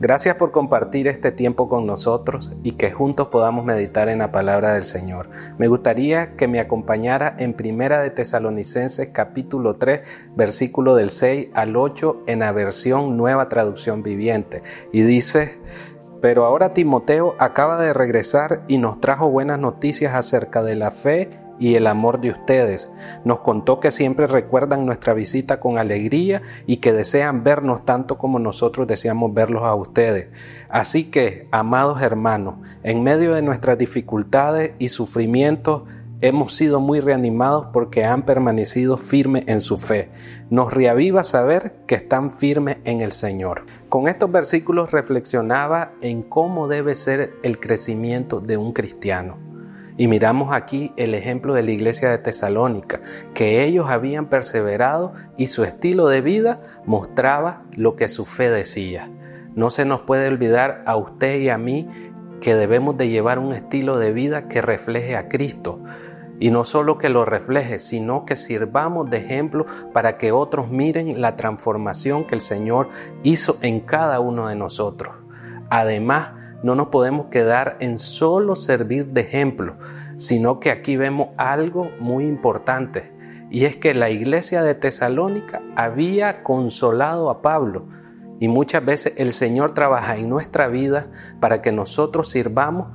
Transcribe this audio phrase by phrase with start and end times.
[0.00, 4.72] Gracias por compartir este tiempo con nosotros y que juntos podamos meditar en la palabra
[4.72, 5.28] del Señor.
[5.58, 10.00] Me gustaría que me acompañara en Primera de Tesalonicenses capítulo 3,
[10.34, 14.62] versículo del 6 al 8 en la versión Nueva Traducción Viviente.
[14.90, 15.60] Y dice,
[16.22, 21.28] pero ahora Timoteo acaba de regresar y nos trajo buenas noticias acerca de la fe
[21.60, 22.90] y el amor de ustedes.
[23.24, 28.40] Nos contó que siempre recuerdan nuestra visita con alegría y que desean vernos tanto como
[28.40, 30.28] nosotros deseamos verlos a ustedes.
[30.68, 35.82] Así que, amados hermanos, en medio de nuestras dificultades y sufrimientos,
[36.22, 40.10] hemos sido muy reanimados porque han permanecido firmes en su fe.
[40.48, 43.66] Nos reaviva saber que están firmes en el Señor.
[43.88, 49.49] Con estos versículos reflexionaba en cómo debe ser el crecimiento de un cristiano.
[49.96, 53.00] Y miramos aquí el ejemplo de la iglesia de Tesalónica,
[53.34, 59.10] que ellos habían perseverado y su estilo de vida mostraba lo que su fe decía.
[59.54, 61.88] No se nos puede olvidar a usted y a mí
[62.40, 65.80] que debemos de llevar un estilo de vida que refleje a Cristo.
[66.38, 71.20] Y no solo que lo refleje, sino que sirvamos de ejemplo para que otros miren
[71.20, 72.88] la transformación que el Señor
[73.22, 75.14] hizo en cada uno de nosotros.
[75.68, 76.32] Además,
[76.62, 79.76] no nos podemos quedar en solo servir de ejemplo,
[80.16, 83.12] sino que aquí vemos algo muy importante,
[83.50, 87.88] y es que la iglesia de Tesalónica había consolado a Pablo,
[88.38, 91.08] y muchas veces el Señor trabaja en nuestra vida
[91.40, 92.88] para que nosotros sirvamos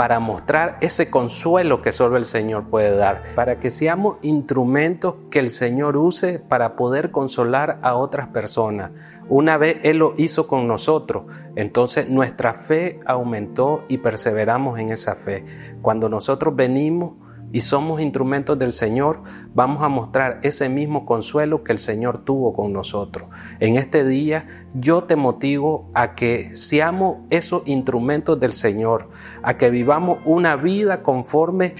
[0.00, 5.40] para mostrar ese consuelo que solo el Señor puede dar, para que seamos instrumentos que
[5.40, 8.92] el Señor use para poder consolar a otras personas.
[9.28, 15.16] Una vez Él lo hizo con nosotros, entonces nuestra fe aumentó y perseveramos en esa
[15.16, 15.44] fe.
[15.82, 17.12] Cuando nosotros venimos
[17.52, 19.22] y somos instrumentos del Señor,
[19.54, 23.28] vamos a mostrar ese mismo consuelo que el Señor tuvo con nosotros.
[23.58, 29.10] En este día yo te motivo a que seamos esos instrumentos del Señor,
[29.42, 31.74] a que vivamos una vida conforme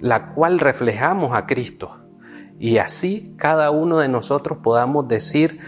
[0.00, 2.00] la cual reflejamos a Cristo.
[2.58, 5.60] Y así cada uno de nosotros podamos decir,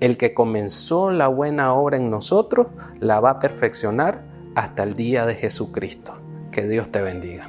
[0.00, 2.66] el que comenzó la buena obra en nosotros,
[3.00, 6.14] la va a perfeccionar hasta el día de Jesucristo.
[6.50, 7.48] Que Dios te bendiga.